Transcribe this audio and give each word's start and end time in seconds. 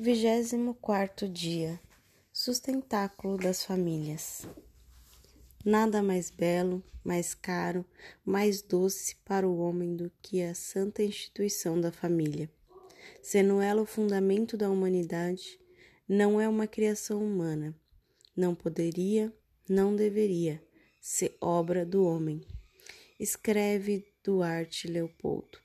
34 0.00 1.28
dia 1.28 1.80
Sustentáculo 2.32 3.36
das 3.36 3.64
famílias. 3.64 4.46
Nada 5.64 6.00
mais 6.00 6.30
belo, 6.30 6.84
mais 7.02 7.34
caro, 7.34 7.84
mais 8.24 8.62
doce 8.62 9.16
para 9.24 9.48
o 9.48 9.58
homem 9.58 9.96
do 9.96 10.08
que 10.22 10.40
a 10.40 10.54
santa 10.54 11.02
instituição 11.02 11.80
da 11.80 11.90
família. 11.90 12.48
Sendo 13.20 13.60
ela 13.60 13.82
o 13.82 13.86
fundamento 13.86 14.56
da 14.56 14.70
humanidade, 14.70 15.58
não 16.08 16.40
é 16.40 16.48
uma 16.48 16.68
criação 16.68 17.20
humana. 17.20 17.74
Não 18.36 18.54
poderia, 18.54 19.32
não 19.68 19.96
deveria 19.96 20.62
ser 21.00 21.36
obra 21.40 21.84
do 21.84 22.04
homem. 22.04 22.40
Escreve 23.18 24.06
Duarte 24.22 24.86
Leopoldo. 24.86 25.58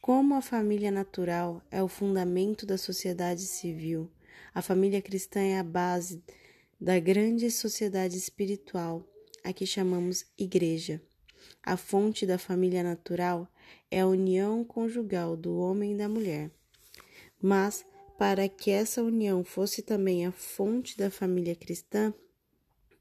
Como 0.00 0.34
a 0.34 0.40
família 0.40 0.90
natural 0.90 1.62
é 1.70 1.82
o 1.82 1.86
fundamento 1.86 2.64
da 2.64 2.78
sociedade 2.78 3.42
civil, 3.42 4.10
a 4.54 4.62
família 4.62 5.02
cristã 5.02 5.40
é 5.40 5.58
a 5.58 5.62
base 5.62 6.24
da 6.80 6.98
grande 6.98 7.50
sociedade 7.50 8.16
espiritual, 8.16 9.06
a 9.44 9.52
que 9.52 9.66
chamamos 9.66 10.24
igreja. 10.38 11.02
A 11.62 11.76
fonte 11.76 12.24
da 12.24 12.38
família 12.38 12.82
natural 12.82 13.46
é 13.90 14.00
a 14.00 14.06
união 14.06 14.64
conjugal 14.64 15.36
do 15.36 15.58
homem 15.58 15.92
e 15.92 15.98
da 15.98 16.08
mulher. 16.08 16.50
Mas, 17.40 17.84
para 18.18 18.48
que 18.48 18.70
essa 18.70 19.02
união 19.02 19.44
fosse 19.44 19.82
também 19.82 20.24
a 20.24 20.32
fonte 20.32 20.96
da 20.96 21.10
família 21.10 21.54
cristã, 21.54 22.14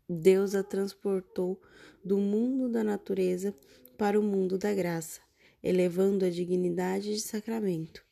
Deus 0.07 0.53
a 0.53 0.63
transportou 0.63 1.61
do 2.03 2.17
mundo 2.17 2.67
da 2.67 2.83
natureza 2.83 3.55
para 3.97 4.19
o 4.19 4.23
mundo 4.23 4.57
da 4.57 4.73
graça 4.73 5.28
elevando 5.63 6.25
a 6.25 6.29
dignidade 6.29 7.13
de 7.13 7.21
sacramento. 7.21 8.03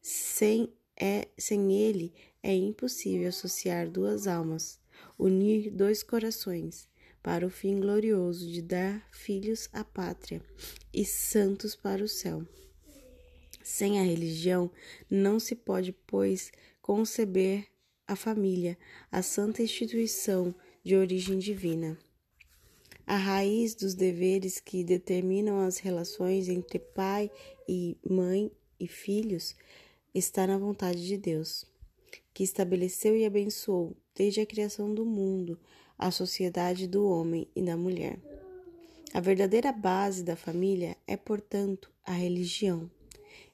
Sem, 0.00 0.72
é, 0.98 1.28
sem 1.36 1.72
ele 1.72 2.12
é 2.42 2.54
impossível 2.54 3.28
associar 3.28 3.90
duas 3.90 4.26
almas, 4.26 4.78
unir 5.18 5.70
dois 5.70 6.02
corações, 6.02 6.88
para 7.22 7.46
o 7.46 7.50
fim 7.50 7.80
glorioso 7.80 8.50
de 8.50 8.62
dar 8.62 9.06
filhos 9.10 9.68
à 9.72 9.84
pátria 9.84 10.40
e 10.94 11.04
santos 11.04 11.74
para 11.74 12.02
o 12.02 12.08
céu. 12.08 12.46
Sem 13.62 14.00
a 14.00 14.02
religião, 14.02 14.70
não 15.10 15.38
se 15.38 15.54
pode, 15.54 15.92
pois, 15.92 16.50
conceber 16.80 17.66
a 18.06 18.16
família, 18.16 18.78
a 19.12 19.20
santa 19.20 19.62
instituição 19.62 20.54
de 20.82 20.96
origem 20.96 21.38
divina. 21.38 21.98
A 23.08 23.16
raiz 23.16 23.74
dos 23.74 23.94
deveres 23.94 24.60
que 24.60 24.84
determinam 24.84 25.60
as 25.60 25.78
relações 25.78 26.46
entre 26.46 26.78
pai 26.78 27.30
e 27.66 27.96
mãe 28.06 28.52
e 28.78 28.86
filhos 28.86 29.56
está 30.14 30.46
na 30.46 30.58
vontade 30.58 31.06
de 31.06 31.16
Deus, 31.16 31.64
que 32.34 32.44
estabeleceu 32.44 33.16
e 33.16 33.24
abençoou 33.24 33.96
desde 34.14 34.42
a 34.42 34.46
criação 34.46 34.92
do 34.92 35.06
mundo 35.06 35.58
a 35.98 36.10
sociedade 36.10 36.86
do 36.86 37.08
homem 37.08 37.48
e 37.56 37.62
da 37.62 37.78
mulher. 37.78 38.18
A 39.14 39.20
verdadeira 39.20 39.72
base 39.72 40.22
da 40.22 40.36
família 40.36 40.94
é, 41.06 41.16
portanto, 41.16 41.90
a 42.04 42.12
religião. 42.12 42.90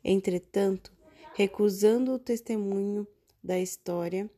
Entretanto, 0.03 0.93
recusando 1.33 2.13
o 2.13 2.19
testemunho 2.19 3.07
da 3.41 3.61
história 3.61 4.29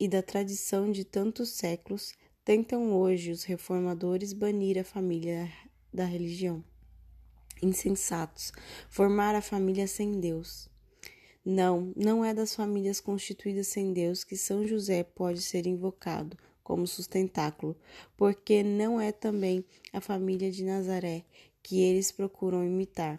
e 0.00 0.08
da 0.08 0.20
tradição 0.20 0.90
de 0.90 1.04
tantos 1.04 1.50
séculos, 1.50 2.12
Tentam 2.44 2.92
hoje 2.92 3.30
os 3.30 3.42
reformadores 3.42 4.34
banir 4.34 4.78
a 4.78 4.84
família 4.84 5.50
da 5.90 6.04
religião. 6.04 6.62
Insensatos, 7.62 8.52
formar 8.90 9.34
a 9.34 9.40
família 9.40 9.86
sem 9.86 10.20
Deus. 10.20 10.68
Não, 11.42 11.90
não 11.96 12.22
é 12.22 12.34
das 12.34 12.54
famílias 12.54 13.00
constituídas 13.00 13.68
sem 13.68 13.94
Deus 13.94 14.24
que 14.24 14.36
São 14.36 14.66
José 14.66 15.02
pode 15.02 15.40
ser 15.40 15.66
invocado 15.66 16.36
como 16.62 16.86
sustentáculo, 16.86 17.74
porque 18.14 18.62
não 18.62 19.00
é 19.00 19.10
também 19.10 19.64
a 19.90 20.02
família 20.02 20.52
de 20.52 20.64
Nazaré 20.64 21.24
que 21.62 21.80
eles 21.80 22.12
procuram 22.12 22.62
imitar, 22.62 23.18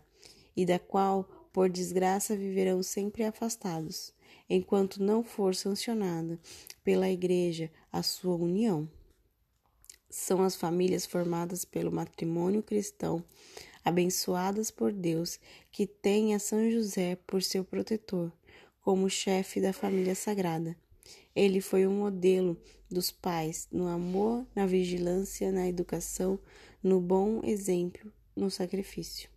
e 0.56 0.68
da 0.68 0.78
qual, 0.78 1.24
por 1.52 1.68
desgraça, 1.68 2.36
viverão 2.36 2.84
sempre 2.84 3.24
afastados, 3.24 4.14
enquanto 4.48 5.02
não 5.02 5.24
for 5.24 5.56
sancionada 5.56 6.40
pela 6.84 7.10
Igreja 7.10 7.72
a 7.92 8.04
sua 8.04 8.36
união 8.36 8.88
são 10.10 10.42
as 10.44 10.56
famílias 10.56 11.06
formadas 11.06 11.66
pelo 11.66 11.92
matrimônio 11.92 12.64
cristão, 12.64 13.24
abençoadas 13.84 14.72
por 14.72 14.92
Deus, 14.92 15.40
que 15.72 15.86
têm 15.86 16.34
a 16.34 16.40
São 16.40 16.70
José 16.72 17.18
por 17.28 17.44
seu 17.44 17.64
protetor, 17.64 18.32
como 18.82 19.10
chefe 19.10 19.62
da 19.62 19.74
família 19.74 20.16
sagrada. 20.16 20.76
Ele 21.36 21.60
foi 21.60 21.86
um 21.86 22.00
modelo 22.00 22.58
dos 22.90 23.12
pais 23.12 23.68
no 23.72 23.88
amor, 23.88 24.46
na 24.56 24.66
vigilância, 24.66 25.52
na 25.52 25.68
educação, 25.68 26.40
no 26.82 27.02
bom 27.02 27.42
exemplo, 27.44 28.12
no 28.36 28.50
sacrifício. 28.50 29.30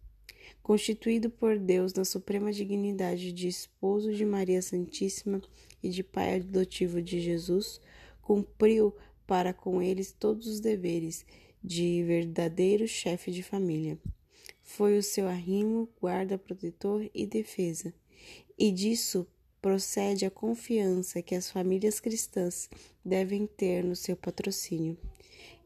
Constituído 0.62 1.30
por 1.30 1.58
Deus 1.58 1.94
na 1.94 2.04
suprema 2.04 2.52
dignidade 2.52 3.32
de 3.32 3.48
esposo 3.48 4.12
de 4.12 4.24
Maria 4.24 4.60
Santíssima 4.60 5.40
e 5.82 5.88
de 5.88 6.02
pai 6.02 6.36
adotivo 6.36 7.00
de 7.00 7.20
Jesus, 7.20 7.80
cumpriu 8.20 8.94
para 9.28 9.52
com 9.52 9.82
eles 9.82 10.10
todos 10.10 10.46
os 10.46 10.58
deveres 10.58 11.26
de 11.62 12.02
verdadeiro 12.02 12.88
chefe 12.88 13.30
de 13.30 13.42
família. 13.42 13.98
Foi 14.62 14.96
o 14.96 15.02
seu 15.02 15.28
arrimo, 15.28 15.86
guarda, 16.00 16.38
protetor 16.38 17.08
e 17.14 17.26
defesa. 17.26 17.92
E 18.58 18.72
disso 18.72 19.26
procede 19.60 20.24
a 20.24 20.30
confiança 20.30 21.20
que 21.20 21.34
as 21.34 21.50
famílias 21.50 22.00
cristãs 22.00 22.70
devem 23.04 23.46
ter 23.46 23.84
no 23.84 23.94
seu 23.94 24.16
patrocínio. 24.16 24.96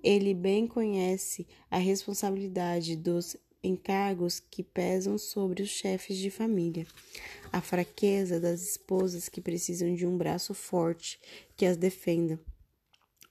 Ele 0.03 0.35
bem 0.35 0.67
conhece 0.67 1.47
a 1.71 1.79
responsabilidade 1.79 2.97
dos 2.97 3.37
encargos 3.63 4.41
que 4.41 4.65
pesam 4.65 5.17
sobre 5.17 5.63
os 5.63 5.69
chefes 5.69 6.17
de 6.17 6.31
família, 6.31 6.85
a 7.53 7.61
fraqueza 7.61 8.41
das 8.41 8.61
esposas 8.61 9.29
que 9.29 9.41
precisam 9.41 9.95
de 9.95 10.05
um 10.05 10.19
braço 10.19 10.53
forte 10.53 11.21
que 11.57 11.65
as 11.65 11.77
defenda, 11.77 12.41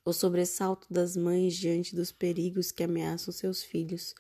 o 0.04 0.12
sobressalto 0.12 0.88
das 0.92 1.16
mães 1.16 1.54
diante 1.54 1.96
dos 1.96 2.12
perigos 2.12 2.72
que 2.72 2.84
ameaçam 2.84 3.32
seus 3.32 3.64
filhos, 3.64 4.16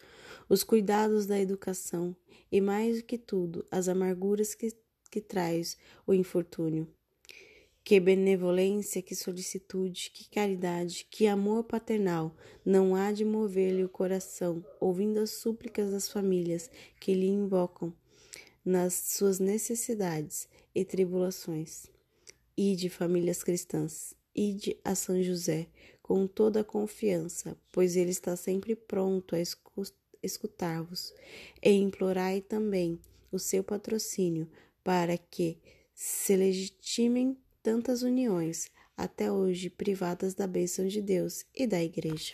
os 0.47 0.64
cuidados 0.64 1.25
da 1.25 1.40
educação 1.40 2.16
e, 2.52 2.62
mais 2.62 2.97
do 2.97 3.03
que 3.03 3.18
tudo, 3.18 3.66
as 3.72 3.88
amarguras 3.88 4.53
que, 4.53 4.72
que 5.09 5.22
traz 5.22 5.78
o 6.06 6.14
infortúnio. 6.14 6.88
Que 7.84 8.00
benevolência, 8.00 9.02
que 9.02 9.16
solicitude, 9.16 10.12
que 10.14 10.30
caridade, 10.30 11.08
que 11.09 11.25
amor 11.25 11.64
paternal 11.64 12.36
não 12.63 12.96
há 12.96 13.12
de 13.12 13.25
mover-lhe 13.25 13.84
o 13.84 13.90
coração, 13.90 14.63
ouvindo 14.80 15.19
as 15.19 15.31
súplicas 15.31 15.92
das 15.92 16.08
famílias 16.08 16.69
que 17.00 17.16
lhe 17.16 17.28
invocam 17.28 17.92
nas 18.63 18.94
suas 18.94 19.40
necessidades 19.40 20.48
e 20.75 20.86
tribulações. 20.86 21.88
E 22.56 22.75
de 22.75 22.88
famílias 22.90 23.44
cristãs, 23.44 24.13
Ide 24.36 24.78
a 24.84 24.96
São 24.96 25.22
José 25.22 25.68
com 26.02 26.25
toda 26.28 26.62
a 26.62 26.64
confiança, 26.64 27.58
pois 27.72 27.96
ele 27.96 28.12
está 28.12 28.36
sempre 28.36 28.75
pronto 28.75 29.36
a 29.36 29.40
escutar-vos, 30.22 31.14
e 31.62 31.72
implorai 31.72 32.42
também 32.42 33.00
o 33.31 33.40
seu 33.40 33.64
patrocínio 33.64 34.50
para 34.84 35.18
que 35.18 35.58
se 35.94 36.36
legitimem 36.36 37.38
tantas 37.62 38.02
uniões, 38.02 38.69
até 38.97 39.31
hoje 39.31 39.69
privadas 39.69 40.34
da 40.34 40.48
bênção 40.48 40.88
de 40.88 41.02
Deus 41.02 41.46
e 41.56 41.66
da 41.66 41.81
Igreja. 41.81 42.34